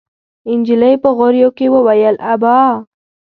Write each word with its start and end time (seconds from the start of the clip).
نجلۍ 0.59 0.95
په 1.03 1.09
غريو 1.17 1.49
کې 1.57 1.65
وويل: 1.75 2.15
ابا! 2.33 2.57